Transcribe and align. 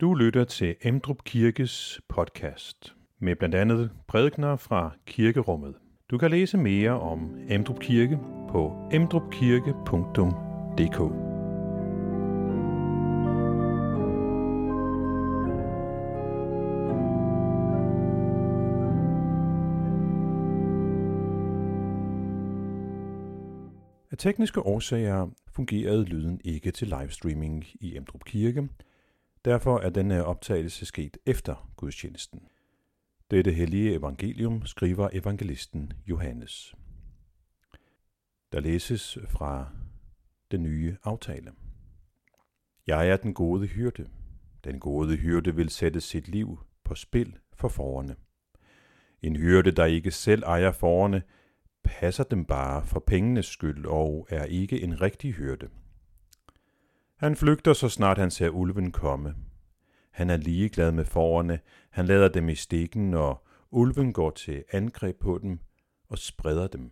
Du 0.00 0.14
lytter 0.14 0.44
til 0.44 0.76
Emdrup 0.82 1.24
Kirkes 1.24 2.00
podcast 2.08 2.94
med 3.18 3.36
blandt 3.36 3.54
andet 3.54 3.90
prædikner 4.08 4.56
fra 4.56 4.90
kirkerummet. 5.06 5.74
Du 6.10 6.18
kan 6.18 6.30
læse 6.30 6.58
mere 6.58 7.00
om 7.00 7.36
Emdrup 7.48 7.80
Kirke 7.80 8.18
på 8.48 8.88
emdrupkirke.dk. 8.92 11.00
Af 24.10 24.18
tekniske 24.18 24.60
årsager 24.60 25.28
fungerede 25.54 26.04
lyden 26.04 26.40
ikke 26.44 26.70
til 26.70 26.88
livestreaming 26.88 27.64
i 27.80 27.96
Emdrup 27.96 28.24
Kirke, 28.24 28.68
Derfor 29.46 29.78
er 29.78 29.90
denne 29.90 30.24
optagelse 30.24 30.86
sket 30.86 31.16
efter 31.26 31.70
gudstjenesten. 31.76 32.48
Dette 33.30 33.52
hellige 33.52 33.94
evangelium 33.94 34.66
skriver 34.66 35.08
evangelisten 35.12 35.92
Johannes. 36.06 36.74
Der 38.52 38.60
læses 38.60 39.18
fra 39.28 39.70
den 40.50 40.62
nye 40.62 40.96
aftale. 41.04 41.52
Jeg 42.86 43.08
er 43.08 43.16
den 43.16 43.34
gode 43.34 43.66
hyrde. 43.66 44.08
Den 44.64 44.80
gode 44.80 45.16
hyrde 45.16 45.54
vil 45.54 45.70
sætte 45.70 46.00
sit 46.00 46.28
liv 46.28 46.58
på 46.84 46.94
spil 46.94 47.38
for 47.54 47.68
forerne. 47.68 48.16
En 49.22 49.36
hyrde, 49.36 49.70
der 49.70 49.84
ikke 49.84 50.10
selv 50.10 50.42
ejer 50.42 50.72
forerne, 50.72 51.22
passer 51.84 52.24
dem 52.24 52.44
bare 52.44 52.86
for 52.86 53.00
pengenes 53.00 53.46
skyld 53.46 53.86
og 53.86 54.26
er 54.30 54.44
ikke 54.44 54.82
en 54.82 55.00
rigtig 55.00 55.32
hyrde. 55.32 55.68
Han 57.16 57.36
flygter, 57.36 57.72
så 57.72 57.88
snart 57.88 58.18
han 58.18 58.30
ser 58.30 58.48
ulven 58.48 58.92
komme. 58.92 59.34
Han 60.10 60.30
er 60.30 60.36
ligeglad 60.36 60.92
med 60.92 61.04
forerne, 61.04 61.58
han 61.90 62.06
lader 62.06 62.28
dem 62.28 62.48
i 62.48 62.54
stikken, 62.54 63.14
og 63.14 63.46
ulven 63.70 64.12
går 64.12 64.30
til 64.30 64.64
angreb 64.72 65.16
på 65.20 65.38
dem 65.42 65.58
og 66.08 66.18
spreder 66.18 66.66
dem. 66.66 66.90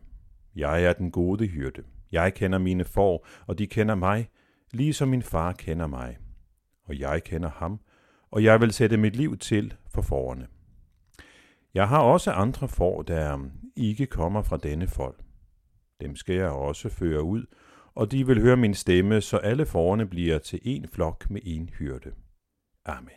Jeg 0.56 0.84
er 0.84 0.92
den 0.92 1.10
gode 1.10 1.46
hyrde. 1.46 1.82
Jeg 2.12 2.34
kender 2.34 2.58
mine 2.58 2.84
får, 2.84 3.26
og 3.46 3.58
de 3.58 3.66
kender 3.66 3.94
mig, 3.94 4.28
ligesom 4.72 5.08
min 5.08 5.22
far 5.22 5.52
kender 5.52 5.86
mig. 5.86 6.18
Og 6.84 6.98
jeg 6.98 7.24
kender 7.24 7.50
ham, 7.50 7.80
og 8.30 8.44
jeg 8.44 8.60
vil 8.60 8.72
sætte 8.72 8.96
mit 8.96 9.16
liv 9.16 9.38
til 9.38 9.74
for 9.90 10.02
forerne. 10.02 10.46
Jeg 11.74 11.88
har 11.88 12.00
også 12.00 12.30
andre 12.30 12.68
får, 12.68 13.02
der 13.02 13.38
ikke 13.77 14.06
kommer 14.06 14.42
fra 14.42 14.56
denne 14.56 14.86
folk. 14.86 15.20
Dem 16.00 16.16
skal 16.16 16.34
jeg 16.34 16.50
også 16.50 16.88
føre 16.88 17.22
ud, 17.22 17.44
og 17.94 18.10
de 18.10 18.26
vil 18.26 18.40
høre 18.40 18.56
min 18.56 18.74
stemme, 18.74 19.20
så 19.20 19.36
alle 19.36 19.66
forerne 19.66 20.06
bliver 20.06 20.38
til 20.38 20.60
en 20.62 20.88
flok 20.88 21.30
med 21.30 21.40
en 21.44 21.68
hyrde. 21.68 22.12
Amen. 22.84 23.10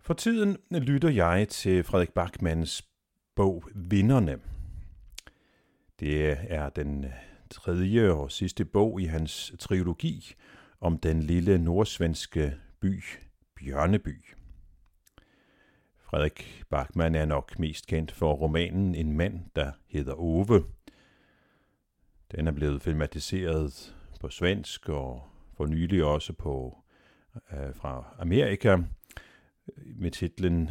For 0.00 0.14
tiden 0.14 0.56
lytter 0.70 1.08
jeg 1.08 1.48
til 1.48 1.84
Frederik 1.84 2.12
Bachmanns 2.12 2.88
bog 3.36 3.64
Vinderne. 3.74 4.38
Det 6.00 6.36
er 6.48 6.68
den 6.68 7.06
tredje 7.50 8.10
og 8.12 8.32
sidste 8.32 8.64
bog 8.64 9.00
i 9.00 9.04
hans 9.04 9.52
trilogi 9.58 10.34
om 10.80 10.98
den 10.98 11.22
lille 11.22 11.58
nordsvenske 11.58 12.54
by 12.80 13.02
Bjørneby. 13.54 14.24
Frederik 15.98 16.64
Bachmann 16.70 17.14
er 17.14 17.24
nok 17.24 17.58
mest 17.58 17.86
kendt 17.86 18.12
for 18.12 18.32
romanen 18.32 18.94
En 18.94 19.12
mand, 19.12 19.40
der 19.56 19.72
hedder 19.86 20.14
Ove. 20.14 20.64
Den 22.32 22.46
er 22.46 22.52
blevet 22.52 22.82
filmatiseret 22.82 23.96
på 24.20 24.28
svensk 24.28 24.88
og 24.88 25.28
for 25.56 25.66
nylig 25.66 26.04
også 26.04 26.32
på 26.32 26.78
øh, 27.52 27.74
fra 27.74 28.14
Amerika 28.18 28.78
med 29.76 30.10
titlen 30.10 30.70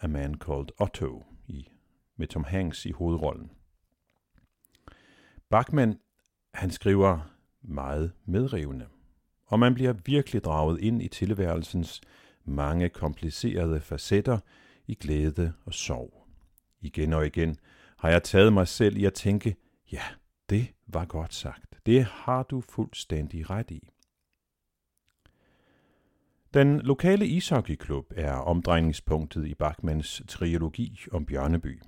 A 0.00 0.06
Man 0.06 0.34
Called 0.34 0.68
Otto 0.80 1.24
i, 1.46 1.68
med 2.16 2.26
Tom 2.26 2.44
Hanks 2.44 2.86
i 2.86 2.90
hovedrollen. 2.90 3.50
Bachmann, 5.48 5.98
han 6.54 6.70
skriver 6.70 7.20
meget 7.62 8.12
medrivende, 8.24 8.86
og 9.46 9.58
man 9.58 9.74
bliver 9.74 9.92
virkelig 10.04 10.44
draget 10.44 10.80
ind 10.80 11.02
i 11.02 11.08
tilværelsens 11.08 12.00
mange 12.44 12.88
komplicerede 12.88 13.80
facetter 13.80 14.38
i 14.86 14.94
glæde 14.94 15.52
og 15.64 15.74
sorg. 15.74 16.26
Igen 16.80 17.12
og 17.12 17.26
igen 17.26 17.56
har 17.98 18.08
jeg 18.08 18.22
taget 18.22 18.52
mig 18.52 18.68
selv 18.68 18.96
i 18.96 19.04
at 19.04 19.14
tænke, 19.14 19.56
ja, 19.92 20.02
det 20.50 20.66
var 20.86 21.04
godt 21.04 21.34
sagt. 21.34 21.86
Det 21.86 22.04
har 22.04 22.42
du 22.42 22.60
fuldstændig 22.60 23.50
ret 23.50 23.70
i. 23.70 23.88
Den 26.54 26.80
lokale 26.80 27.26
ishockeyklub 27.26 28.12
er 28.16 28.32
omdrejningspunktet 28.32 29.46
i 29.46 29.54
Bachmanns 29.54 30.22
trilogi 30.28 31.00
om 31.12 31.26
Bjørneby. 31.26 31.82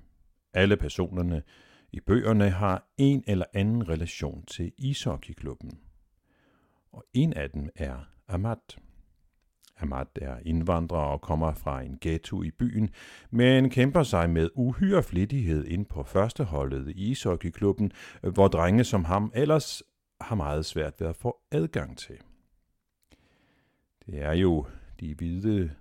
Alle 0.53 0.77
personerne 0.77 1.43
i 1.91 1.99
bøgerne 1.99 2.49
har 2.49 2.87
en 2.97 3.23
eller 3.27 3.45
anden 3.53 3.89
relation 3.89 4.45
til 4.45 4.71
ishockeyklubben. 4.77 5.88
Og 6.91 7.03
en 7.13 7.33
af 7.33 7.49
dem 7.49 7.69
er 7.75 8.09
Amat. 8.27 8.77
Amat 9.77 10.07
er 10.15 10.37
indvandrer 10.45 10.97
og 10.97 11.21
kommer 11.21 11.53
fra 11.53 11.81
en 11.81 11.97
ghetto 12.01 12.43
i 12.43 12.51
byen, 12.51 12.89
men 13.31 13.69
kæmper 13.69 14.03
sig 14.03 14.29
med 14.29 14.49
uhyre 14.55 15.03
flittighed 15.03 15.65
ind 15.65 15.85
på 15.85 16.03
førsteholdet 16.03 16.89
i 16.89 17.09
ishockeyklubben, 17.09 17.91
hvor 18.33 18.47
drenge 18.47 18.83
som 18.83 19.05
ham 19.05 19.31
ellers 19.35 19.83
har 20.21 20.35
meget 20.35 20.65
svært 20.65 20.93
ved 20.99 21.07
at 21.07 21.15
få 21.15 21.39
adgang 21.51 21.97
til. 21.97 22.17
Det 24.05 24.21
er 24.21 24.33
jo 24.33 24.65
de 24.99 25.15
hvide 25.15 25.71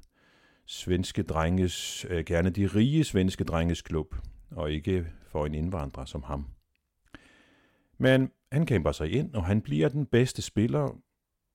svenske 0.67 1.23
drenges, 1.23 2.07
øh, 2.11 2.25
gerne 2.25 2.51
de 2.51 2.67
rige 2.67 3.05
svenske 3.05 3.45
drenges 3.45 3.83
klub, 3.83 4.15
og 4.51 4.73
ikke 4.73 5.07
for 5.27 5.47
en 5.47 5.55
indvandrer 5.55 6.05
som 6.05 6.23
ham. 6.23 6.47
Men 7.99 8.31
han 8.53 8.67
kæmper 8.67 8.93
sig 8.93 9.13
ind, 9.13 9.35
og 9.35 9.45
han 9.45 9.61
bliver 9.61 9.89
den 9.89 10.07
bedste 10.07 10.43
spiller, 10.43 10.97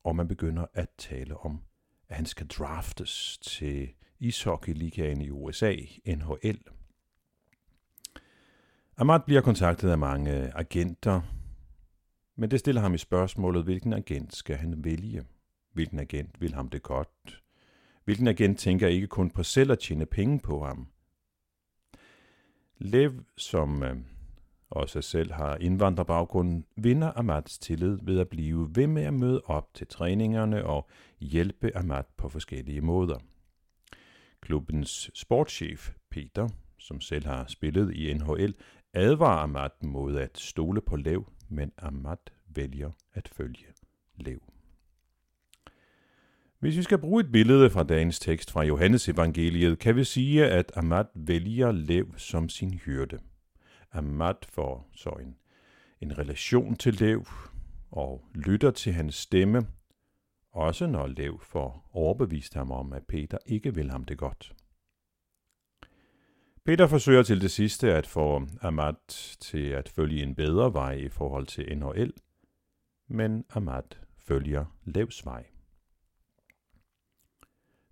og 0.04 0.16
man 0.16 0.28
begynder 0.28 0.66
at 0.74 0.90
tale 0.98 1.38
om, 1.38 1.62
at 2.09 2.16
han 2.16 2.26
skal 2.26 2.48
draftes 2.48 3.38
til 3.38 3.94
ishockeyligaen 4.20 5.22
i 5.22 5.30
USA, 5.30 5.76
NHL. 6.08 6.59
Amat 8.98 9.24
bliver 9.24 9.42
kontaktet 9.42 9.90
af 9.90 9.98
mange 9.98 10.58
agenter, 10.58 11.22
men 12.36 12.52
det 12.52 12.59
stiller 12.59 12.81
ham 12.81 12.94
i 12.94 12.98
spørgsmålet, 12.98 13.64
hvilken 13.64 13.94
agent 13.94 14.36
skal 14.36 14.56
han 14.56 14.84
vælge? 14.84 15.24
Hvilken 15.74 16.00
agent 16.00 16.42
vil 16.42 16.54
ham 16.54 16.70
det 16.70 16.84
godt? 16.84 17.44
Hvilken 18.04 18.28
agent 18.28 18.60
tænker 18.60 18.88
ikke 18.88 19.08
kun 19.08 19.30
på 19.30 19.44
selv 19.44 19.72
at 19.72 19.80
tjene 19.80 20.06
penge 20.06 20.40
på 20.40 20.66
ham? 20.66 20.88
Lev, 22.78 23.24
som 23.38 23.84
øh, 23.84 23.98
også 24.74 25.02
selv 25.02 25.32
har 25.32 25.56
indvandrerbaggrund, 25.56 26.64
vinder 26.76 27.12
Amats 27.16 27.60
tillid 27.60 27.98
ved 28.02 28.20
at 28.20 28.30
blive 28.30 28.70
ved 28.76 28.88
med 28.88 29.04
at 29.04 29.14
møde 29.14 29.42
op 29.46 29.74
til 29.74 29.88
træningerne 29.88 30.66
og 30.66 30.90
hjælpe 31.20 31.78
Amat 31.78 32.06
på 32.18 32.30
forskellige 32.30 32.82
måder. 32.82 33.18
Klubbens 34.42 35.12
sportschef, 35.14 35.92
Peter, 36.12 36.50
som 36.80 37.02
selv 37.02 37.26
har 37.26 37.46
spillet 37.48 37.94
i 37.96 38.14
NHL, 38.14 38.56
advarer 38.94 39.44
Amat 39.44 39.84
mod 39.84 40.18
at 40.18 40.38
stole 40.38 40.82
på 40.82 40.96
Lev, 40.96 41.32
men 41.50 41.72
Amat 41.78 42.34
vælger 42.48 42.92
at 43.14 43.28
følge 43.28 43.66
Lev. 44.16 44.42
Hvis 46.60 46.78
vi 46.78 46.84
skal 46.84 46.98
bruge 46.98 47.24
et 47.24 47.32
billede 47.32 47.70
fra 47.70 47.84
dagens 47.84 48.20
tekst 48.20 48.52
fra 48.52 48.64
Johannes 48.64 49.10
evangeliet, 49.10 49.80
kan 49.80 49.96
vi 49.96 50.04
sige, 50.04 50.46
at 50.46 50.72
Amat 50.76 51.08
vælger 51.14 51.72
Lev 51.72 52.18
som 52.18 52.50
sin 52.50 52.74
hyrde. 52.74 53.19
Amat 53.94 54.45
får 54.45 54.90
så 54.95 55.10
en, 55.10 55.36
en 56.01 56.18
relation 56.18 56.75
til 56.75 56.94
Lev 56.94 57.28
og 57.92 58.25
lytter 58.34 58.72
til 58.72 58.94
hans 58.94 59.16
stemme, 59.16 59.68
også 60.51 60.88
når 60.88 61.07
Lev 61.07 61.40
får 61.42 61.90
overbevist 61.94 62.54
ham 62.54 62.72
om, 62.72 62.94
at 62.94 63.06
Peter 63.07 63.38
ikke 63.45 63.75
vil 63.75 63.92
ham 63.92 64.04
det 64.04 64.18
godt. 64.18 64.54
Peter 66.66 66.88
forsøger 66.88 67.24
til 67.24 67.42
det 67.42 67.51
sidste 67.51 67.94
at 67.94 68.07
få 68.07 68.48
Amat 68.62 69.36
til 69.40 69.68
at 69.69 69.90
følge 69.90 70.24
en 70.24 70.36
bedre 70.36 70.74
vej 70.74 70.94
i 70.94 71.10
forhold 71.10 71.48
til 71.48 71.78
NHL, 71.78 72.13
men 73.07 73.45
Amat 73.50 74.00
følger 74.18 74.66
Levs 74.86 75.25
vej. 75.25 75.45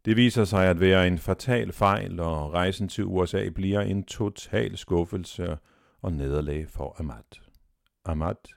Det 0.06 0.18
viser 0.18 0.44
sig 0.44 0.70
at 0.70 0.80
være 0.80 1.08
en 1.08 1.18
fatal 1.18 1.72
fejl, 1.72 2.20
og 2.20 2.54
rejsen 2.54 2.90
til 2.90 3.04
USA 3.06 3.50
bliver 3.50 3.82
en 3.82 4.04
total 4.04 4.78
skuffelse 4.78 5.58
og 6.02 6.14
nederlag 6.14 6.70
for 6.70 6.96
Amat. 7.00 7.42
Amat 8.06 8.56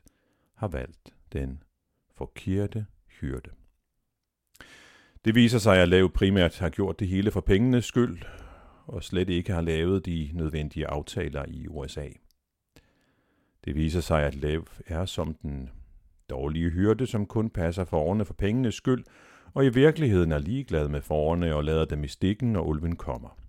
har 0.55 0.69
valgt 0.69 1.15
den 1.33 1.63
forkerte 2.15 2.87
hyrde. 3.21 3.51
Det 5.25 5.35
viser 5.35 5.59
sig, 5.59 5.77
at 5.77 5.89
Lav 5.89 6.11
primært 6.13 6.59
har 6.59 6.71
gjort 6.71 7.01
det 7.01 7.09
hele 7.09 7.31
for 7.31 7.41
pengenes 7.41 7.85
skyld, 7.85 8.19
og 8.87 9.03
slet 9.03 9.29
ikke 9.29 9.53
har 9.53 9.61
lavet 9.61 10.07
de 10.07 10.31
nødvendige 10.35 10.87
aftaler 10.87 11.45
i 11.49 11.67
USA. 11.69 12.09
Det 13.65 13.75
viser 13.75 14.01
sig, 14.01 14.23
at 14.23 14.35
Lev 14.35 14.67
er 14.87 15.05
som 15.05 15.35
den 15.35 15.71
dårlige 16.31 16.71
hyrde, 16.71 17.07
som 17.07 17.27
kun 17.27 17.51
passer 17.51 17.85
forerne 17.85 18.25
for 18.25 18.35
pengenes 18.35 18.75
skyld, 18.75 19.05
og 19.55 19.65
i 19.65 19.69
virkeligheden 19.69 20.33
er 20.33 20.39
ligeglad 20.39 20.89
med 20.89 21.01
forerne 21.01 21.55
og 21.55 21.65
lader 21.65 21.85
dem 21.85 22.05
i 22.05 22.09
stikken, 22.09 22.53
når 22.53 22.63
ulven 22.63 22.97
kommer. 22.97 23.44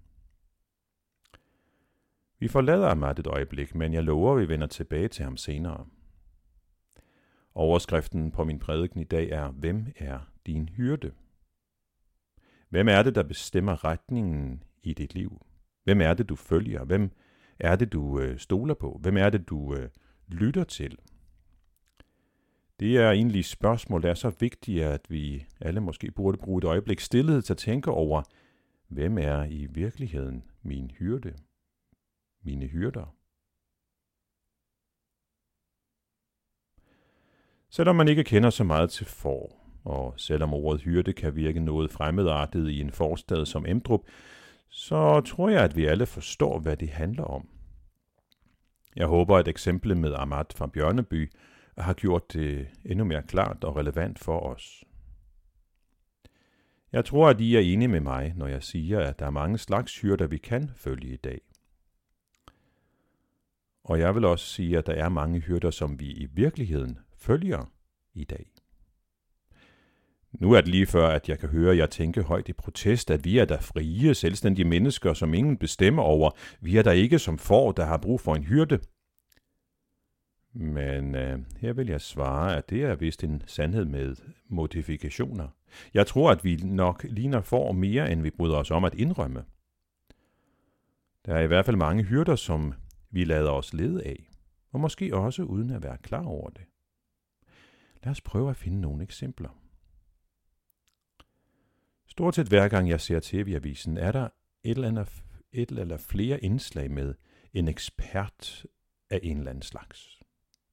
Vi 2.45 2.49
forlader 2.49 2.87
Ahmad 2.87 3.19
et 3.19 3.27
øjeblik, 3.27 3.75
men 3.75 3.93
jeg 3.93 4.03
lover, 4.03 4.33
at 4.33 4.41
vi 4.41 4.47
vender 4.47 4.67
tilbage 4.67 5.07
til 5.07 5.23
ham 5.23 5.37
senere. 5.37 5.85
Overskriften 7.55 8.31
på 8.31 8.43
min 8.43 8.59
prædiken 8.59 8.99
i 8.99 9.03
dag 9.03 9.29
er, 9.29 9.51
Hvem 9.51 9.85
er 9.95 10.19
din 10.45 10.69
hyrde? 10.69 11.11
Hvem 12.69 12.87
er 12.87 13.03
det, 13.03 13.15
der 13.15 13.23
bestemmer 13.23 13.83
retningen 13.83 14.63
i 14.83 14.93
dit 14.93 15.13
liv? 15.13 15.45
Hvem 15.83 16.01
er 16.01 16.13
det, 16.13 16.29
du 16.29 16.35
følger? 16.35 16.83
Hvem 16.83 17.11
er 17.59 17.75
det, 17.75 17.93
du 17.93 18.19
øh, 18.19 18.37
stoler 18.37 18.73
på? 18.73 18.99
Hvem 19.01 19.17
er 19.17 19.29
det, 19.29 19.49
du 19.49 19.75
øh, 19.75 19.89
lytter 20.27 20.63
til? 20.63 20.97
Det 22.79 22.97
er 22.97 23.11
egentlig 23.11 23.45
spørgsmål, 23.45 24.01
der 24.01 24.09
er 24.09 24.13
så 24.13 24.35
vigtige, 24.39 24.85
at 24.85 25.01
vi 25.09 25.45
alle 25.61 25.81
måske 25.81 26.11
burde 26.11 26.37
bruge 26.37 26.57
et 26.57 26.63
øjeblik 26.63 26.99
stillhed 26.99 27.41
til 27.41 27.53
at 27.53 27.57
tænke 27.57 27.91
over, 27.91 28.23
hvem 28.87 29.17
er 29.17 29.43
i 29.43 29.67
virkeligheden 29.71 30.43
min 30.63 30.91
hyrde? 30.91 31.33
Mine 32.45 32.65
hyrder? 32.65 33.15
Selvom 37.69 37.95
man 37.95 38.07
ikke 38.07 38.23
kender 38.23 38.49
så 38.49 38.63
meget 38.63 38.89
til 38.89 39.05
får, 39.05 39.65
og 39.83 40.13
selvom 40.17 40.53
ordet 40.53 40.81
hyrde 40.81 41.13
kan 41.13 41.35
virke 41.35 41.59
noget 41.59 41.91
fremmedartet 41.91 42.69
i 42.69 42.79
en 42.79 42.91
forstad 42.91 43.45
som 43.45 43.65
Emdrup, 43.65 44.01
så 44.69 45.21
tror 45.21 45.49
jeg, 45.49 45.63
at 45.63 45.75
vi 45.75 45.85
alle 45.85 46.05
forstår, 46.05 46.59
hvad 46.59 46.77
det 46.77 46.89
handler 46.89 47.23
om. 47.23 47.49
Jeg 48.95 49.07
håber, 49.07 49.37
at 49.37 49.47
eksemplet 49.47 49.97
med 49.97 50.13
Ahmad 50.13 50.45
fra 50.55 50.67
Bjørneby 50.67 51.31
har 51.77 51.93
gjort 51.93 52.33
det 52.33 52.67
endnu 52.85 53.05
mere 53.05 53.23
klart 53.23 53.63
og 53.63 53.75
relevant 53.75 54.19
for 54.19 54.39
os. 54.39 54.83
Jeg 56.91 57.05
tror, 57.05 57.29
at 57.29 57.41
I 57.41 57.55
er 57.55 57.59
enige 57.59 57.87
med 57.87 57.99
mig, 57.99 58.33
når 58.35 58.47
jeg 58.47 58.63
siger, 58.63 58.99
at 58.99 59.19
der 59.19 59.25
er 59.25 59.29
mange 59.29 59.57
slags 59.57 60.01
hyrder, 60.01 60.27
vi 60.27 60.37
kan 60.37 60.71
følge 60.75 61.13
i 61.13 61.17
dag. 61.17 61.41
Og 63.85 63.99
jeg 63.99 64.15
vil 64.15 64.25
også 64.25 64.45
sige, 64.45 64.77
at 64.77 64.85
der 64.85 64.93
er 64.93 65.09
mange 65.09 65.39
hyrder, 65.39 65.71
som 65.71 65.99
vi 65.99 66.11
i 66.11 66.27
virkeligheden 66.33 66.99
følger 67.17 67.71
i 68.13 68.23
dag. 68.23 68.45
Nu 70.31 70.51
er 70.51 70.61
det 70.61 70.69
lige 70.69 70.85
før, 70.85 71.07
at 71.07 71.29
jeg 71.29 71.39
kan 71.39 71.49
høre 71.49 71.77
jer 71.77 71.85
tænke 71.85 72.21
højt 72.21 72.49
i 72.49 72.53
protest, 72.53 73.11
at 73.11 73.25
vi 73.25 73.37
er 73.37 73.45
der 73.45 73.59
frie, 73.59 74.13
selvstændige 74.13 74.67
mennesker, 74.67 75.13
som 75.13 75.33
ingen 75.33 75.57
bestemmer 75.57 76.03
over. 76.03 76.31
Vi 76.61 76.77
er 76.77 76.81
der 76.83 76.91
ikke 76.91 77.19
som 77.19 77.37
får, 77.37 77.71
der 77.71 77.85
har 77.85 77.97
brug 77.97 78.21
for 78.21 78.35
en 78.35 78.43
hyrde. 78.43 78.79
Men 80.53 81.15
øh, 81.15 81.39
her 81.59 81.73
vil 81.73 81.87
jeg 81.87 82.01
svare, 82.01 82.57
at 82.57 82.69
det 82.69 82.83
er 82.83 82.95
vist 82.95 83.23
en 83.23 83.43
sandhed 83.45 83.85
med 83.85 84.15
modifikationer. 84.49 85.47
Jeg 85.93 86.07
tror, 86.07 86.31
at 86.31 86.43
vi 86.43 86.55
nok 86.55 87.05
ligner 87.09 87.41
får 87.41 87.71
mere, 87.71 88.11
end 88.11 88.21
vi 88.21 88.29
bryder 88.29 88.55
os 88.55 88.71
om 88.71 88.83
at 88.83 88.93
indrømme. 88.93 89.43
Der 91.25 91.35
er 91.35 91.41
i 91.41 91.47
hvert 91.47 91.65
fald 91.65 91.77
mange 91.77 92.03
hyrder, 92.03 92.35
som 92.35 92.73
vi 93.09 93.23
lader 93.23 93.51
os 93.51 93.73
lede 93.73 94.03
af, 94.03 94.29
og 94.71 94.79
måske 94.79 95.15
også 95.15 95.43
uden 95.43 95.69
at 95.69 95.83
være 95.83 95.97
klar 95.97 96.25
over 96.25 96.49
det. 96.49 96.63
Lad 98.03 98.11
os 98.11 98.21
prøve 98.21 98.49
at 98.49 98.57
finde 98.57 98.81
nogle 98.81 99.03
eksempler. 99.03 99.49
Stort 102.07 102.35
set 102.35 102.47
hver 102.47 102.67
gang 102.67 102.89
jeg 102.89 103.01
ser 103.01 103.19
tv-avisen, 103.23 103.97
er 103.97 104.11
der 104.11 104.29
et 104.63 104.75
eller, 104.75 104.87
andet, 104.87 105.23
et 105.51 105.71
eller 105.71 105.97
flere 105.97 106.43
indslag 106.43 106.91
med 106.91 107.15
en 107.53 107.67
ekspert 107.67 108.65
af 109.09 109.19
en 109.23 109.37
eller 109.37 109.49
anden 109.49 109.61
slags. 109.61 110.21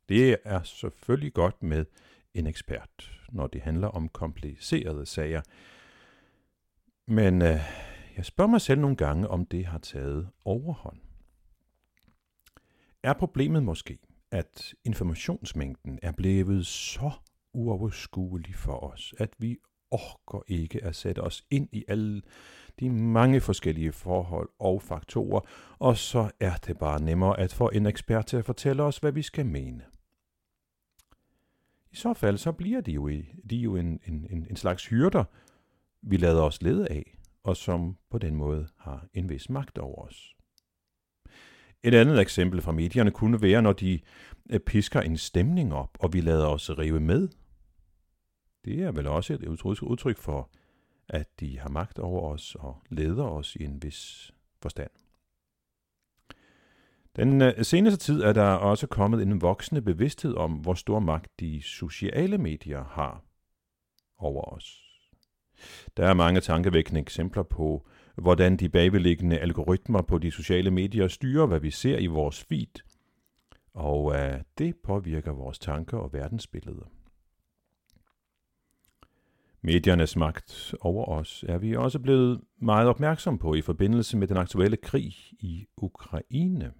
Det 0.08 0.37
er 0.44 0.62
selvfølgelig 0.62 1.32
godt 1.32 1.62
med 1.62 1.84
en 2.34 2.46
ekspert, 2.46 3.20
når 3.29 3.46
det 3.46 3.62
handler 3.62 3.88
om 3.88 4.08
komplicerede 4.08 5.06
sager. 5.06 5.43
Men 7.06 7.43
øh, 7.43 7.61
jeg 8.17 8.25
spørger 8.25 8.50
mig 8.50 8.61
selv 8.61 8.81
nogle 8.81 8.96
gange, 8.96 9.29
om 9.29 9.46
det 9.46 9.67
har 9.67 9.79
taget 9.79 10.29
overhånd. 10.44 10.99
Er 13.02 13.12
problemet 13.12 13.62
måske, 13.62 13.99
at 14.31 14.75
informationsmængden 14.84 15.99
er 16.02 16.12
blevet 16.12 16.66
så 16.66 17.10
uoverskuelig 17.52 18.54
for 18.54 18.84
os, 18.84 19.14
at 19.19 19.31
vi 19.38 19.58
orker 19.90 20.43
ikke 20.46 20.84
at 20.84 20.96
sætte 20.96 21.20
os 21.20 21.44
ind 21.50 21.69
i 21.72 21.84
alle 21.88 22.22
de 22.81 22.90
mange 22.90 23.40
forskellige 23.40 23.93
forhold 23.93 24.49
og 24.58 24.82
faktorer, 24.82 25.40
og 25.78 25.96
så 25.96 26.31
er 26.40 26.56
det 26.56 26.78
bare 26.78 27.02
nemmere 27.02 27.40
at 27.40 27.52
få 27.52 27.69
en 27.69 27.87
ekspert 27.87 28.26
til 28.26 28.37
at 28.37 28.44
fortælle 28.44 28.82
os, 28.82 28.99
hvad 28.99 29.12
vi 29.12 29.22
skal 29.22 29.46
mene. 29.46 29.84
I 31.93 31.96
så 31.96 32.14
fald 32.14 32.38
så 32.38 32.52
bliver 32.52 32.81
de 32.81 32.93
jo, 32.93 33.08
de 33.50 33.56
jo 33.56 33.76
en, 33.76 34.00
en, 34.06 34.26
en, 34.31 34.46
en 34.50 34.56
slags 34.56 34.87
hyrder, 34.87 35.25
vi 36.02 36.16
lader 36.16 36.43
os 36.43 36.62
lede 36.62 36.88
af, 36.88 37.19
og 37.44 37.56
som 37.56 37.96
på 38.10 38.19
den 38.19 38.37
måde 38.37 38.69
har 38.78 39.06
en 39.14 39.28
vis 39.28 39.50
magt 39.50 39.78
over 39.78 40.06
os. 40.06 40.37
Et 41.84 41.94
andet 41.94 42.20
eksempel 42.20 42.61
fra 42.61 42.73
medierne 42.73 43.11
kunne 43.11 43.43
være, 43.43 43.62
når 43.62 43.73
de 43.73 44.00
øh, 44.50 44.61
pisker 44.61 45.00
en 45.00 45.17
stemning 45.17 45.75
op, 45.75 45.99
og 46.00 46.12
vi 46.12 46.20
lader 46.20 46.46
os 46.46 46.70
rive 46.79 47.00
med. 47.00 47.29
Det 48.64 48.82
er 48.82 48.93
vel 48.93 49.06
også 49.06 49.32
et 49.34 49.44
udtryk 49.82 50.19
for, 50.19 50.50
at 51.08 51.40
de 51.40 51.58
har 51.58 51.69
magt 51.69 51.99
over 51.99 52.32
os 52.32 52.55
og 52.55 52.82
leder 52.90 53.25
os 53.25 53.56
i 53.56 53.64
en 53.64 53.82
vis 53.82 54.32
forstand. 54.62 54.90
Den 57.17 57.43
øh, 57.43 57.64
seneste 57.64 57.99
tid 57.99 58.23
er 58.23 58.32
der 58.32 58.44
også 58.44 58.87
kommet 58.87 59.23
en 59.23 59.40
voksende 59.40 59.82
bevidsthed 59.82 60.34
om, 60.34 60.52
hvor 60.52 60.75
stor 60.75 60.99
magt 60.99 61.40
de 61.40 61.62
sociale 61.62 62.38
medier 62.38 62.84
har 62.84 63.25
over 64.19 64.55
os. 64.55 64.82
Der 65.96 66.06
er 66.06 66.14
mange 66.14 66.40
tankevækkende 66.40 67.00
eksempler 67.00 67.43
på, 67.43 67.87
hvordan 68.16 68.56
de 68.56 68.68
bagvedliggende 68.68 69.38
algoritmer 69.38 70.02
på 70.02 70.18
de 70.18 70.30
sociale 70.30 70.70
medier 70.70 71.08
styrer, 71.08 71.46
hvad 71.46 71.60
vi 71.60 71.70
ser 71.70 71.98
i 71.98 72.06
vores 72.06 72.44
feed, 72.44 72.82
og 73.74 74.04
uh, 74.04 74.40
det 74.58 74.76
påvirker 74.84 75.32
vores 75.32 75.58
tanker 75.58 75.98
og 75.98 76.12
verdensbilleder. 76.12 76.84
Mediernes 79.64 80.16
magt 80.16 80.74
over 80.80 81.04
os 81.04 81.44
er 81.48 81.58
vi 81.58 81.76
også 81.76 81.98
blevet 81.98 82.40
meget 82.58 82.88
opmærksom 82.88 83.38
på 83.38 83.54
i 83.54 83.62
forbindelse 83.62 84.16
med 84.16 84.28
den 84.28 84.36
aktuelle 84.36 84.76
krig 84.76 85.14
i 85.40 85.66
Ukraine. 85.76 86.72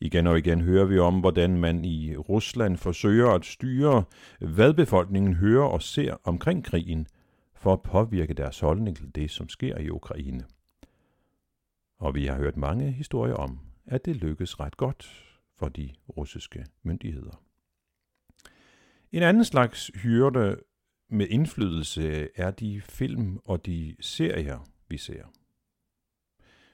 Igen 0.00 0.26
og 0.26 0.38
igen 0.38 0.60
hører 0.60 0.84
vi 0.84 0.98
om, 0.98 1.20
hvordan 1.20 1.56
man 1.56 1.84
i 1.84 2.16
Rusland 2.16 2.76
forsøger 2.76 3.28
at 3.28 3.44
styre, 3.44 4.04
hvad 4.40 4.74
befolkningen 4.74 5.34
hører 5.34 5.66
og 5.66 5.82
ser 5.82 6.16
omkring 6.24 6.64
krigen, 6.64 7.06
for 7.60 7.72
at 7.72 7.82
påvirke 7.82 8.34
deres 8.34 8.60
holdning 8.60 8.96
til 8.96 9.14
det, 9.14 9.30
som 9.30 9.48
sker 9.48 9.78
i 9.78 9.90
Ukraine. 9.90 10.44
Og 11.98 12.14
vi 12.14 12.26
har 12.26 12.36
hørt 12.36 12.56
mange 12.56 12.90
historier 12.90 13.34
om, 13.34 13.58
at 13.86 14.04
det 14.04 14.16
lykkes 14.16 14.60
ret 14.60 14.76
godt 14.76 15.26
for 15.56 15.68
de 15.68 15.90
russiske 16.16 16.66
myndigheder. 16.82 17.42
En 19.12 19.22
anden 19.22 19.44
slags 19.44 19.90
hyrde 19.94 20.56
med 21.08 21.26
indflydelse 21.30 22.28
er 22.36 22.50
de 22.50 22.80
film 22.80 23.38
og 23.44 23.66
de 23.66 23.96
serier, 24.00 24.66
vi 24.88 24.96
ser. 24.96 25.24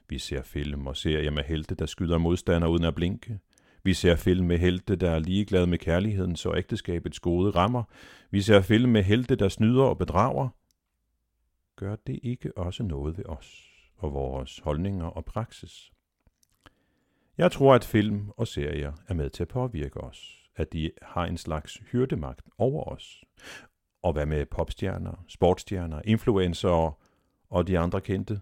Vi 0.09 0.17
ser 0.17 0.41
film 0.41 0.87
og 0.87 0.97
serier 0.97 1.31
med 1.31 1.43
helte, 1.43 1.75
der 1.75 1.85
skyder 1.85 2.17
modstandere 2.17 2.71
uden 2.71 2.83
at 2.83 2.95
blinke. 2.95 3.39
Vi 3.83 3.93
ser 3.93 4.15
film 4.15 4.47
med 4.47 4.57
helte, 4.57 4.95
der 4.95 5.11
er 5.11 5.19
ligeglade 5.19 5.67
med 5.67 5.77
kærlighedens 5.77 6.45
og 6.45 6.57
ægteskabets 6.57 7.19
gode 7.19 7.49
rammer. 7.49 7.83
Vi 8.31 8.41
ser 8.41 8.61
film 8.61 8.91
med 8.91 9.03
helte, 9.03 9.35
der 9.35 9.49
snyder 9.49 9.83
og 9.83 9.97
bedrager. 9.97 10.49
Gør 11.77 11.95
det 11.95 12.19
ikke 12.23 12.57
også 12.57 12.83
noget 12.83 13.17
ved 13.17 13.25
os 13.25 13.71
og 13.97 14.13
vores 14.13 14.59
holdninger 14.59 15.05
og 15.05 15.25
praksis? 15.25 15.91
Jeg 17.37 17.51
tror, 17.51 17.75
at 17.75 17.83
film 17.83 18.29
og 18.29 18.47
serier 18.47 18.93
er 19.07 19.13
med 19.13 19.29
til 19.29 19.43
at 19.43 19.47
påvirke 19.47 20.01
os, 20.01 20.49
at 20.55 20.73
de 20.73 20.91
har 21.01 21.25
en 21.25 21.37
slags 21.37 21.73
hyrdemagt 21.73 22.41
over 22.57 22.83
os. 22.83 23.23
Og 24.01 24.13
hvad 24.13 24.25
med 24.25 24.45
popstjerner, 24.45 25.25
sportsstjerner, 25.27 26.01
influencer 26.05 26.97
og 27.49 27.67
de 27.67 27.79
andre 27.79 28.01
kendte? 28.01 28.41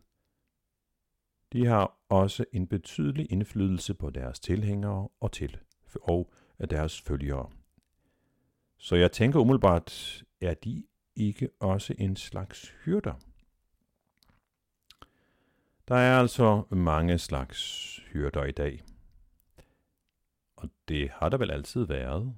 De 1.54 1.66
har 1.66 1.98
også 2.10 2.46
en 2.52 2.68
betydelig 2.68 3.32
indflydelse 3.32 3.94
på 3.94 4.10
deres 4.10 4.40
tilhængere 4.40 5.08
og 5.20 5.32
til 5.32 5.60
og 6.06 6.30
deres 6.70 7.02
følgere. 7.02 7.50
Så 8.78 8.96
jeg 8.96 9.12
tænker 9.12 9.40
umiddelbart, 9.40 10.24
er 10.42 10.54
de 10.54 10.84
ikke 11.16 11.50
også 11.60 11.96
en 11.98 12.16
slags 12.16 12.74
hyrder? 12.86 13.14
Der 15.88 15.96
er 15.96 16.20
altså 16.20 16.64
mange 16.70 17.18
slags 17.18 17.60
hyrder 18.14 18.44
i 18.44 18.52
dag. 18.52 18.84
Og 20.56 20.70
det 20.88 21.10
har 21.10 21.30
der 21.30 21.38
vel 21.38 21.52
altid 21.52 21.86
været. 21.86 22.36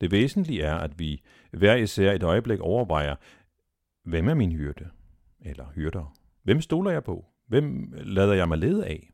Det 0.00 0.10
væsentlige 0.10 0.62
er, 0.62 0.74
at 0.74 0.98
vi 0.98 1.22
hver 1.50 1.74
især 1.74 2.12
et 2.12 2.22
øjeblik 2.22 2.60
overvejer, 2.60 3.16
hvem 4.02 4.28
er 4.28 4.34
min 4.34 4.52
hyrde? 4.52 4.90
Eller 5.40 5.66
hyrder? 5.74 6.16
Hvem 6.42 6.60
stoler 6.60 6.90
jeg 6.90 7.04
på? 7.04 7.26
Hvem 7.46 7.92
lader 7.92 8.34
jeg 8.34 8.48
mig 8.48 8.58
lede 8.58 8.86
af? 8.86 9.10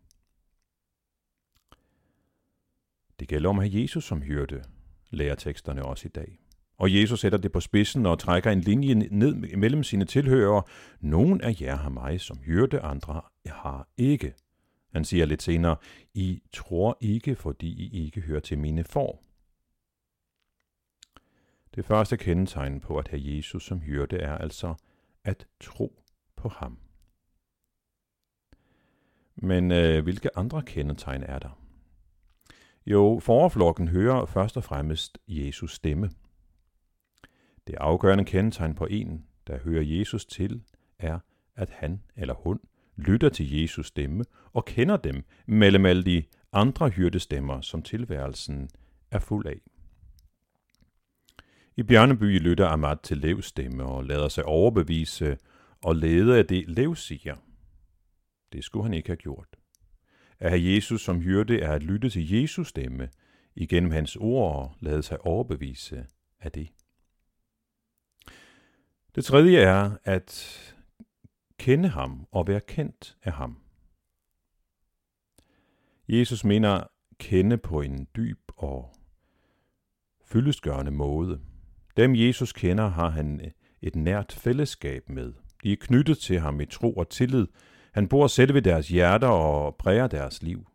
Det 3.21 3.28
gælder 3.28 3.50
om 3.50 3.59
at 3.59 3.71
have 3.71 3.83
Jesus 3.83 4.04
som 4.04 4.23
hyrde, 4.23 4.64
lærer 5.11 5.35
teksterne 5.35 5.85
også 5.85 6.09
i 6.09 6.11
dag. 6.11 6.39
Og 6.80 6.94
Jesus 6.94 7.20
sætter 7.20 7.38
det 7.38 7.52
på 7.52 7.60
spidsen 7.60 8.06
og 8.06 8.18
trækker 8.18 8.50
en 8.50 8.60
linje 8.60 8.94
ned 8.94 9.34
mellem 9.56 9.82
sine 9.82 10.04
tilhørere. 10.04 10.62
Nogen 11.00 11.40
af 11.40 11.60
jer 11.60 11.76
har 11.76 11.88
mig 11.88 12.20
som 12.20 12.38
hyrde, 12.38 12.80
andre 12.80 13.22
har 13.46 13.88
ikke. 13.96 14.34
Han 14.92 15.04
siger 15.04 15.26
lidt 15.26 15.42
senere, 15.42 15.76
I 16.14 16.42
tror 16.52 16.99
ikke, 17.00 17.37
fordi 17.37 17.68
I 17.68 18.04
ikke 18.04 18.20
hører 18.20 18.40
til 18.40 18.58
mine 18.58 18.84
får. 18.84 19.25
Det 21.75 21.84
første 21.84 22.16
kendetegn 22.16 22.80
på 22.80 22.96
at 22.96 23.08
have 23.08 23.22
Jesus 23.25 23.64
som 23.64 23.80
hyrde 23.80 24.16
er 24.16 24.38
altså 24.38 24.75
at 25.25 25.46
tro 25.60 26.02
på 26.37 26.49
ham. 26.49 26.78
Men 29.37 29.72
øh, 29.72 30.02
hvilke 30.02 30.38
andre 30.38 30.62
kendetegn 30.62 31.22
er 31.22 31.38
der? 31.38 31.60
Jo, 32.87 33.20
forflokken 33.22 33.88
hører 33.88 34.26
først 34.26 34.56
og 34.56 34.64
fremmest 34.64 35.18
Jesus 35.28 35.75
stemme. 35.75 36.10
Det 37.70 37.78
afgørende 37.80 38.24
kendetegn 38.24 38.74
på 38.74 38.86
en, 38.86 39.24
der 39.46 39.58
hører 39.58 39.82
Jesus 39.82 40.26
til, 40.26 40.62
er, 40.98 41.18
at 41.56 41.70
han 41.70 42.02
eller 42.16 42.34
hun 42.34 42.60
lytter 42.96 43.28
til 43.28 43.60
Jesus 43.60 43.86
stemme 43.86 44.24
og 44.52 44.64
kender 44.64 44.96
dem 44.96 45.24
mellem 45.46 45.86
alle 45.86 46.04
de 46.04 46.22
andre 46.52 46.88
hyrdestemmer, 46.88 47.60
som 47.60 47.82
tilværelsen 47.82 48.70
er 49.10 49.18
fuld 49.18 49.46
af. 49.46 49.60
I 51.76 51.82
Bjørneby 51.82 52.40
lytter 52.40 52.66
Amat 52.66 53.00
til 53.00 53.16
Levs 53.18 53.46
stemme 53.46 53.84
og 53.84 54.04
lader 54.04 54.28
sig 54.28 54.44
overbevise 54.44 55.38
og 55.82 55.96
lede 55.96 56.38
af 56.38 56.46
det, 56.46 56.68
Lev 56.68 56.96
siger. 56.96 57.36
Det 58.52 58.64
skulle 58.64 58.84
han 58.84 58.94
ikke 58.94 59.08
have 59.08 59.16
gjort. 59.16 59.56
At 60.38 60.50
have 60.50 60.74
Jesus 60.74 61.02
som 61.02 61.20
hyrde 61.20 61.60
er 61.60 61.72
at 61.72 61.82
lytte 61.82 62.10
til 62.10 62.30
Jesus 62.30 62.68
stemme 62.68 63.08
igennem 63.54 63.90
hans 63.90 64.16
ord 64.16 64.56
og 64.56 64.72
lade 64.80 65.02
sig 65.02 65.26
overbevise 65.26 66.06
af 66.40 66.52
det. 66.52 66.68
Det 69.14 69.24
tredje 69.24 69.58
er 69.58 69.90
at 70.04 70.56
kende 71.58 71.88
ham 71.88 72.26
og 72.32 72.46
være 72.46 72.60
kendt 72.60 73.16
af 73.22 73.32
ham. 73.32 73.58
Jesus 76.08 76.44
mener 76.44 76.84
kende 77.18 77.58
på 77.58 77.80
en 77.80 78.06
dyb 78.16 78.40
og 78.56 78.94
fyldestgørende 80.24 80.90
måde. 80.90 81.40
Dem 81.96 82.14
Jesus 82.14 82.52
kender 82.52 82.88
har 82.88 83.08
han 83.08 83.52
et 83.82 83.96
nært 83.96 84.32
fællesskab 84.32 85.08
med. 85.08 85.32
De 85.62 85.72
er 85.72 85.76
knyttet 85.80 86.18
til 86.18 86.40
ham 86.40 86.60
i 86.60 86.66
tro 86.66 86.92
og 86.92 87.08
tillid. 87.08 87.46
Han 87.92 88.08
bor 88.08 88.26
selv 88.26 88.54
ved 88.54 88.62
deres 88.62 88.88
hjerter 88.88 89.28
og 89.28 89.76
præger 89.76 90.06
deres 90.06 90.42
liv. 90.42 90.66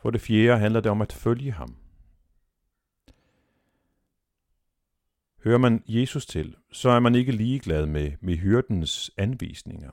For 0.00 0.10
det 0.10 0.20
fjerde 0.20 0.58
handler 0.58 0.80
det 0.80 0.90
om 0.90 1.02
at 1.02 1.12
følge 1.12 1.52
ham. 1.52 1.76
Hører 5.48 5.58
man 5.58 5.82
Jesus 5.86 6.26
til, 6.26 6.56
så 6.72 6.90
er 6.90 7.00
man 7.00 7.14
ikke 7.14 7.32
ligeglad 7.32 7.86
med, 7.86 8.12
med 8.20 8.36
hyrdens 8.36 9.10
anvisninger. 9.16 9.90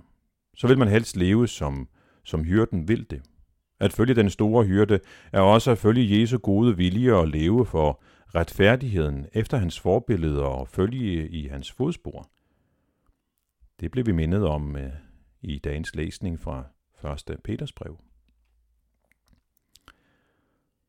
Så 0.55 0.67
vil 0.67 0.77
man 0.77 0.87
helst 0.87 1.17
leve, 1.17 1.47
som, 1.47 1.89
som 2.23 2.43
hyrden 2.43 2.87
vil 2.87 3.09
det. 3.09 3.21
At 3.79 3.93
følge 3.93 4.15
den 4.15 4.29
store 4.29 4.65
hyrde 4.65 4.99
er 5.33 5.39
også 5.39 5.71
at 5.71 5.77
følge 5.77 6.21
Jesu 6.21 6.37
gode 6.37 6.77
vilje 6.77 7.13
og 7.13 7.27
leve 7.27 7.65
for 7.65 8.03
retfærdigheden 8.35 9.25
efter 9.33 9.57
hans 9.57 9.79
forbilleder 9.79 10.43
og 10.43 10.67
følge 10.67 11.29
i 11.29 11.47
hans 11.47 11.71
fodspor. 11.71 12.29
Det 13.79 13.91
blev 13.91 14.05
vi 14.05 14.11
mindet 14.11 14.47
om 14.47 14.75
øh, 14.75 14.91
i 15.41 15.59
dagens 15.59 15.95
læsning 15.95 16.39
fra 16.39 16.63
1. 17.31 17.39
Peters 17.43 17.73
brev. 17.73 17.99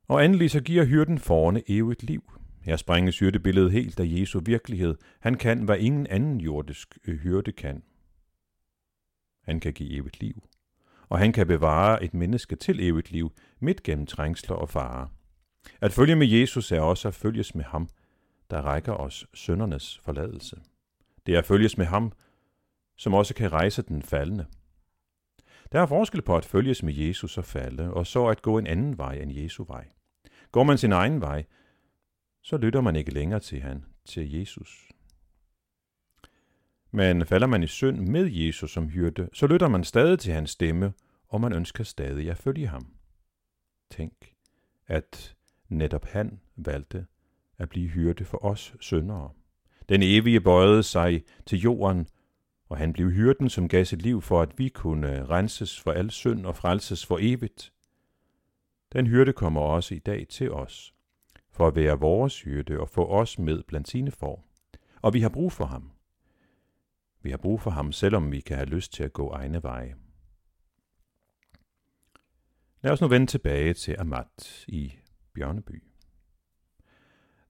Og 0.08 0.24
endelig 0.24 0.50
så 0.50 0.60
giver 0.60 0.84
hyrden 0.84 1.18
forne 1.18 1.62
evigt 1.68 2.02
liv. 2.02 2.22
Her 2.66 2.76
sprænges 2.76 3.18
hyrdebilledet 3.18 3.72
helt 3.72 4.00
af 4.00 4.04
Jesu 4.06 4.40
virkelighed. 4.40 4.94
Han 5.20 5.34
kan, 5.34 5.62
hvad 5.62 5.78
ingen 5.78 6.06
anden 6.06 6.40
jordisk 6.40 6.98
øh, 7.06 7.18
hyrde 7.18 7.52
kan. 7.52 7.82
Han 9.42 9.60
kan 9.60 9.72
give 9.72 9.90
evigt 9.90 10.20
liv. 10.20 10.42
Og 11.08 11.18
han 11.18 11.32
kan 11.32 11.46
bevare 11.46 12.04
et 12.04 12.14
menneske 12.14 12.56
til 12.56 12.80
evigt 12.80 13.10
liv, 13.10 13.32
midt 13.60 13.82
gennem 13.82 14.06
trængsler 14.06 14.56
og 14.56 14.68
farer. 14.68 15.06
At 15.80 15.92
følge 15.92 16.16
med 16.16 16.26
Jesus 16.26 16.72
er 16.72 16.80
også 16.80 17.08
at 17.08 17.14
følges 17.14 17.54
med 17.54 17.64
ham, 17.64 17.88
der 18.50 18.62
rækker 18.62 18.92
os 18.92 19.26
søndernes 19.34 19.98
forladelse. 19.98 20.56
Det 21.26 21.34
er 21.34 21.38
at 21.38 21.46
følges 21.46 21.78
med 21.78 21.86
ham, 21.86 22.12
som 22.96 23.14
også 23.14 23.34
kan 23.34 23.52
rejse 23.52 23.82
den 23.82 24.02
faldende. 24.02 24.46
Der 25.72 25.80
er 25.80 25.86
forskel 25.86 26.22
på 26.22 26.36
at 26.36 26.44
følges 26.44 26.82
med 26.82 26.94
Jesus 26.94 27.38
og 27.38 27.44
falde, 27.44 27.94
og 27.94 28.06
så 28.06 28.26
at 28.26 28.42
gå 28.42 28.58
en 28.58 28.66
anden 28.66 28.98
vej 28.98 29.14
end 29.14 29.32
Jesu 29.32 29.64
vej. 29.64 29.88
Går 30.52 30.62
man 30.62 30.78
sin 30.78 30.92
egen 30.92 31.20
vej, 31.20 31.44
så 32.46 32.56
lytter 32.56 32.80
man 32.80 32.96
ikke 32.96 33.14
længere 33.14 33.40
til 33.40 33.60
han, 33.60 33.84
til 34.04 34.32
Jesus. 34.32 34.88
Men 36.90 37.26
falder 37.26 37.46
man 37.46 37.62
i 37.62 37.66
synd 37.66 38.00
med 38.00 38.26
Jesus 38.26 38.72
som 38.72 38.88
hyrde, 38.88 39.28
så 39.32 39.46
lytter 39.46 39.68
man 39.68 39.84
stadig 39.84 40.18
til 40.18 40.32
hans 40.32 40.50
stemme, 40.50 40.92
og 41.28 41.40
man 41.40 41.52
ønsker 41.52 41.84
stadig 41.84 42.30
at 42.30 42.38
følge 42.38 42.66
ham. 42.66 42.94
Tænk, 43.90 44.34
at 44.86 45.36
netop 45.68 46.04
han 46.04 46.40
valgte 46.56 47.06
at 47.58 47.68
blive 47.68 47.88
hyrde 47.88 48.24
for 48.24 48.44
os 48.44 48.74
syndere. 48.80 49.30
Den 49.88 50.02
evige 50.02 50.40
bøjede 50.40 50.82
sig 50.82 51.24
til 51.46 51.58
jorden, 51.60 52.06
og 52.68 52.78
han 52.78 52.92
blev 52.92 53.10
hyrden, 53.10 53.48
som 53.48 53.68
gav 53.68 53.84
sit 53.84 54.02
liv 54.02 54.22
for, 54.22 54.42
at 54.42 54.58
vi 54.58 54.68
kunne 54.68 55.24
renses 55.24 55.80
for 55.80 55.92
al 55.92 56.10
synd 56.10 56.46
og 56.46 56.56
frelses 56.56 57.06
for 57.06 57.18
evigt. 57.20 57.72
Den 58.92 59.06
hyrde 59.06 59.32
kommer 59.32 59.60
også 59.60 59.94
i 59.94 59.98
dag 59.98 60.28
til 60.28 60.52
os, 60.52 60.95
for 61.56 61.66
at 61.66 61.76
være 61.76 61.98
vores 61.98 62.42
hyrde 62.42 62.80
og 62.80 62.88
få 62.88 63.06
os 63.06 63.38
med 63.38 63.62
blandt 63.62 63.88
sine 63.88 64.10
får. 64.10 64.44
Og 65.02 65.14
vi 65.14 65.20
har 65.20 65.28
brug 65.28 65.52
for 65.52 65.64
ham. 65.64 65.90
Vi 67.22 67.30
har 67.30 67.36
brug 67.36 67.60
for 67.60 67.70
ham, 67.70 67.92
selvom 67.92 68.32
vi 68.32 68.40
kan 68.40 68.56
have 68.56 68.68
lyst 68.68 68.92
til 68.92 69.04
at 69.04 69.12
gå 69.12 69.30
egne 69.30 69.62
veje. 69.62 69.94
Lad 72.82 72.92
os 72.92 73.00
nu 73.00 73.08
vende 73.08 73.26
tilbage 73.26 73.74
til 73.74 73.96
Amat 73.98 74.64
i 74.68 74.92
Bjørneby. 75.34 75.82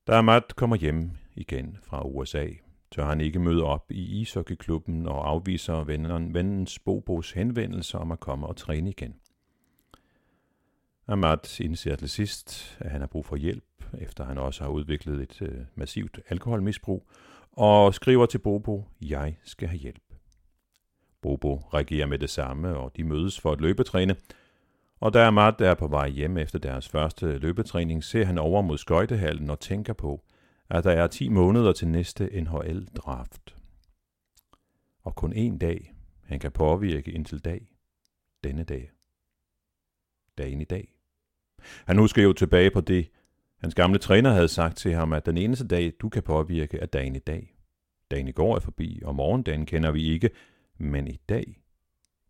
Da 0.06 0.12
Amat 0.12 0.56
kommer 0.56 0.76
hjem 0.76 1.10
igen 1.34 1.78
fra 1.82 2.06
USA, 2.06 2.46
tør 2.90 3.04
han 3.04 3.20
ikke 3.20 3.38
møde 3.38 3.62
op 3.62 3.90
i 3.90 4.20
ishockeyklubben 4.20 5.06
og 5.06 5.28
afviser 5.28 5.84
venneren, 5.84 6.34
vennens 6.34 6.78
Bobos 6.78 7.32
henvendelser 7.32 7.98
om 7.98 8.12
at 8.12 8.20
komme 8.20 8.46
og 8.46 8.56
træne 8.56 8.90
igen. 8.90 9.14
Amat 11.08 11.60
indser 11.60 11.96
til 11.96 12.08
sidst, 12.08 12.78
at 12.80 12.90
han 12.90 13.00
har 13.00 13.08
brug 13.08 13.26
for 13.26 13.36
hjælp, 13.36 13.75
efter 13.98 14.24
han 14.24 14.38
også 14.38 14.64
har 14.64 14.70
udviklet 14.70 15.20
et 15.22 15.42
øh, 15.42 15.58
massivt 15.74 16.20
alkoholmisbrug, 16.28 17.08
og 17.52 17.94
skriver 17.94 18.26
til 18.26 18.38
Bobo, 18.38 18.84
jeg 19.00 19.36
skal 19.44 19.68
have 19.68 19.78
hjælp. 19.78 20.14
Bobo 21.22 21.54
reagerer 21.56 22.06
med 22.06 22.18
det 22.18 22.30
samme, 22.30 22.76
og 22.76 22.92
de 22.96 23.04
mødes 23.04 23.40
for 23.40 23.52
at 23.52 23.60
løbetræne, 23.60 24.16
og 25.00 25.14
da 25.14 25.26
Amat 25.26 25.60
er 25.60 25.74
på 25.74 25.88
vej 25.88 26.08
hjem 26.08 26.36
efter 26.36 26.58
deres 26.58 26.88
første 26.88 27.38
løbetræning, 27.38 28.04
ser 28.04 28.24
han 28.24 28.38
over 28.38 28.62
mod 28.62 28.78
skøjtehallen 28.78 29.50
og 29.50 29.60
tænker 29.60 29.92
på, 29.92 30.24
at 30.70 30.84
der 30.84 30.90
er 30.90 31.06
10 31.06 31.28
måneder 31.28 31.72
til 31.72 31.88
næste 31.88 32.40
NHL-draft. 32.40 33.56
Og 35.02 35.14
kun 35.14 35.32
én 35.32 35.58
dag, 35.58 35.94
han 36.24 36.38
kan 36.38 36.52
påvirke 36.52 37.10
indtil 37.10 37.38
dag, 37.38 37.76
denne 38.44 38.64
dag. 38.64 38.90
Dagen 40.38 40.60
i 40.60 40.64
dag. 40.64 40.94
Han 41.86 41.98
husker 41.98 42.22
jo 42.22 42.32
tilbage 42.32 42.70
på 42.70 42.80
det, 42.80 43.10
hans 43.66 43.74
gamle 43.74 43.98
træner 43.98 44.30
havde 44.30 44.48
sagt 44.48 44.76
til 44.76 44.94
ham, 44.94 45.12
at 45.12 45.26
den 45.26 45.36
eneste 45.36 45.66
dag, 45.66 45.92
du 46.00 46.08
kan 46.08 46.22
påvirke, 46.22 46.78
er 46.78 46.86
dagen 46.86 47.16
i 47.16 47.18
dag. 47.18 47.56
Dagen 48.10 48.28
i 48.28 48.32
går 48.32 48.56
er 48.56 48.60
forbi, 48.60 49.02
og 49.04 49.14
morgendagen 49.14 49.66
kender 49.66 49.90
vi 49.90 50.04
ikke, 50.04 50.30
men 50.78 51.08
i 51.08 51.20
dag 51.28 51.62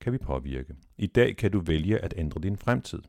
kan 0.01 0.13
vi 0.13 0.19
påvirke. 0.19 0.77
I 0.99 1.07
dag 1.07 1.37
kan 1.37 1.51
du 1.51 1.61
vælge 1.61 1.99
at 1.99 2.15
ændre 2.17 2.41
din 2.41 2.57
fremtid. 2.57 3.03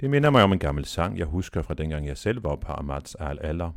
Det 0.00 0.10
minder 0.10 0.30
mig 0.30 0.42
om 0.42 0.52
en 0.52 0.58
gammel 0.58 0.84
sang, 0.84 1.18
jeg 1.18 1.26
husker 1.26 1.62
fra 1.62 1.74
dengang 1.74 2.06
jeg 2.06 2.16
selv 2.16 2.44
var 2.44 2.56
på 2.56 2.72
Amats 2.72 3.14
al-Aller. 3.14 3.72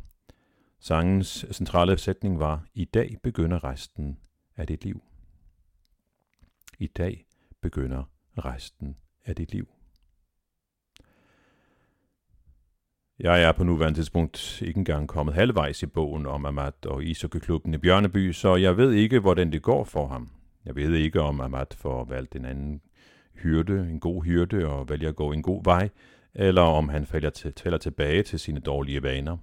Sangens 0.80 1.46
centrale 1.52 1.98
sætning 1.98 2.38
var, 2.38 2.66
i 2.74 2.84
dag 2.84 3.16
begynder 3.22 3.64
resten 3.64 4.18
af 4.56 4.66
dit 4.66 4.84
liv. 4.84 5.02
I 6.78 6.86
dag 6.86 7.26
begynder 7.60 8.04
resten 8.38 8.96
af 9.24 9.36
dit 9.36 9.52
liv. 9.52 9.73
Jeg 13.18 13.42
er 13.42 13.52
på 13.52 13.64
nuværende 13.64 13.98
tidspunkt 13.98 14.62
ikke 14.62 14.78
engang 14.78 15.08
kommet 15.08 15.34
halvvejs 15.34 15.82
i 15.82 15.86
bogen 15.86 16.26
om 16.26 16.46
Amat 16.46 16.86
og 16.86 17.04
ishockeyklubben 17.04 17.74
i 17.74 17.78
Bjørneby, 17.78 18.32
så 18.32 18.56
jeg 18.56 18.76
ved 18.76 18.92
ikke, 18.92 19.20
hvordan 19.20 19.52
det 19.52 19.62
går 19.62 19.84
for 19.84 20.06
ham. 20.06 20.30
Jeg 20.64 20.76
ved 20.76 20.94
ikke, 20.94 21.20
om 21.20 21.40
Amat 21.40 21.76
får 21.78 22.04
valgt 22.04 22.36
en 22.36 22.44
anden 22.44 22.80
hyrde, 23.34 23.90
en 23.90 24.00
god 24.00 24.24
hyrde, 24.24 24.66
og 24.66 24.88
vælger 24.88 25.08
at 25.08 25.16
gå 25.16 25.32
en 25.32 25.42
god 25.42 25.64
vej, 25.64 25.88
eller 26.34 26.62
om 26.62 26.88
han 26.88 27.06
falder, 27.06 27.30
til, 27.30 27.52
falder 27.62 27.78
tilbage 27.78 28.22
til 28.22 28.38
sine 28.38 28.60
dårlige 28.60 29.02
vaner. 29.02 29.36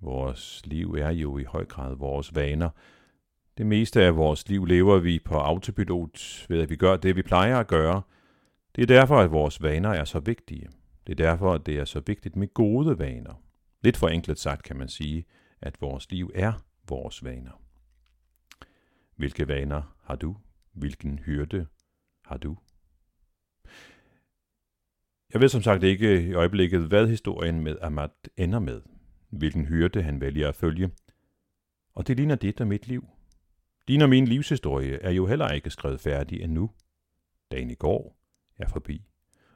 Vores 0.00 0.62
liv 0.64 0.94
er 0.98 1.10
jo 1.10 1.38
i 1.38 1.44
høj 1.44 1.64
grad 1.64 1.96
vores 1.96 2.34
vaner. 2.34 2.70
Det 3.58 3.66
meste 3.66 4.02
af 4.02 4.16
vores 4.16 4.48
liv 4.48 4.64
lever 4.64 4.98
vi 4.98 5.18
på 5.24 5.34
autopilot 5.34 6.46
ved, 6.48 6.62
at 6.62 6.70
vi 6.70 6.76
gør 6.76 6.96
det, 6.96 7.16
vi 7.16 7.22
plejer 7.22 7.58
at 7.58 7.66
gøre. 7.66 8.02
Det 8.76 8.82
er 8.82 8.86
derfor, 8.86 9.18
at 9.18 9.32
vores 9.32 9.62
vaner 9.62 9.90
er 9.90 10.04
så 10.04 10.18
vigtige. 10.18 10.68
Det 11.06 11.20
er 11.20 11.24
derfor, 11.24 11.54
at 11.54 11.66
det 11.66 11.78
er 11.78 11.84
så 11.84 12.02
vigtigt 12.06 12.36
med 12.36 12.54
gode 12.54 12.98
vaner. 12.98 13.34
Lidt 13.82 13.96
forenklet 13.96 14.38
sagt 14.38 14.62
kan 14.62 14.76
man 14.76 14.88
sige, 14.88 15.24
at 15.60 15.80
vores 15.80 16.10
liv 16.10 16.30
er 16.34 16.52
vores 16.88 17.24
vaner. 17.24 17.62
Hvilke 19.16 19.48
vaner 19.48 19.96
har 20.02 20.16
du? 20.16 20.36
Hvilken 20.72 21.18
hyrde 21.18 21.66
har 22.24 22.36
du? 22.36 22.56
Jeg 25.32 25.40
ved 25.40 25.48
som 25.48 25.62
sagt 25.62 25.82
ikke 25.82 26.28
i 26.28 26.32
øjeblikket, 26.32 26.88
hvad 26.88 27.08
historien 27.08 27.60
med 27.60 27.76
Ahmad 27.80 28.08
ender 28.36 28.58
med. 28.58 28.82
Hvilken 29.30 29.66
hyrde 29.66 30.02
han 30.02 30.20
vælger 30.20 30.48
at 30.48 30.54
følge. 30.54 30.90
Og 31.94 32.06
det 32.06 32.16
ligner 32.16 32.34
dit 32.34 32.58
der 32.58 32.64
mit 32.64 32.88
liv. 32.88 33.08
Din 33.88 34.02
og 34.02 34.08
min 34.08 34.26
livshistorie 34.26 35.02
er 35.02 35.10
jo 35.10 35.26
heller 35.26 35.48
ikke 35.48 35.70
skrevet 35.70 36.00
færdig 36.00 36.40
endnu. 36.40 36.70
Dagen 37.50 37.70
i 37.70 37.74
går 37.74 38.16
er 38.56 38.68
forbi, 38.68 39.04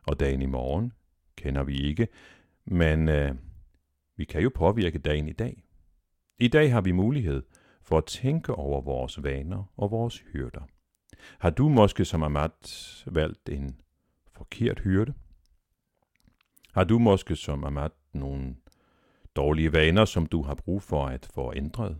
og 0.07 0.21
dagen 0.21 0.43
i 0.43 0.47
morgen 0.47 0.93
kender 1.37 1.63
vi 1.63 1.77
ikke, 1.77 2.09
men 2.65 3.09
øh, 3.09 3.35
vi 4.17 4.25
kan 4.25 4.43
jo 4.43 4.51
påvirke 4.55 4.99
dagen 4.99 5.29
i 5.29 5.33
dag. 5.33 5.63
I 6.39 6.49
dag 6.49 6.73
har 6.73 6.81
vi 6.81 6.93
mulighed 6.93 7.43
for 7.83 7.99
at 7.99 8.05
tænke 8.05 8.55
over 8.55 8.81
vores 8.81 9.23
vaner 9.23 9.73
og 9.77 9.91
vores 9.91 10.19
hyrder. 10.19 10.63
Har 11.39 11.51
du 11.51 11.69
måske 11.69 12.05
som 12.05 12.23
Amat 12.23 13.05
valgt 13.07 13.49
en 13.49 13.81
forkert 14.33 14.81
hyrde? 14.81 15.15
Har 16.73 16.85
du 16.85 16.99
måske 16.99 17.37
som 17.37 17.65
Amat 17.65 17.93
nogle 18.13 18.57
dårlige 19.37 19.73
vaner, 19.73 20.05
som 20.05 20.27
du 20.27 20.43
har 20.43 20.55
brug 20.55 20.83
for 20.83 21.07
at 21.07 21.29
få 21.35 21.53
ændret? 21.57 21.99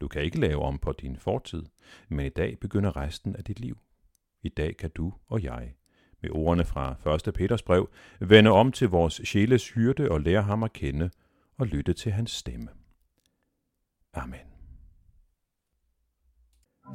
Du 0.00 0.08
kan 0.08 0.22
ikke 0.22 0.40
lave 0.40 0.62
om 0.62 0.78
på 0.78 0.92
din 0.92 1.16
fortid, 1.16 1.62
men 2.08 2.26
i 2.26 2.28
dag 2.28 2.58
begynder 2.60 2.96
resten 2.96 3.36
af 3.36 3.44
dit 3.44 3.60
liv. 3.60 3.78
I 4.42 4.48
dag 4.48 4.76
kan 4.76 4.90
du 4.90 5.12
og 5.28 5.42
jeg, 5.42 5.74
med 6.22 6.30
ordene 6.30 6.64
fra 6.64 6.94
1. 7.28 7.34
Peters 7.34 7.62
brev, 7.62 7.88
vende 8.20 8.50
om 8.50 8.72
til 8.72 8.88
vores 8.88 9.20
sjæles 9.24 9.70
hyrde 9.70 10.10
og 10.10 10.20
lære 10.20 10.42
ham 10.42 10.62
at 10.62 10.72
kende 10.72 11.10
og 11.58 11.66
lytte 11.66 11.92
til 11.92 12.12
hans 12.12 12.30
stemme. 12.30 12.68
Amen. 14.14 14.40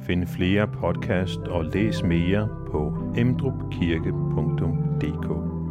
Find 0.00 0.26
flere 0.26 0.68
podcast 0.68 1.38
og 1.38 1.64
læs 1.64 2.02
mere 2.02 2.48
på 2.70 3.12
emdrupkirke.dk 3.16 5.61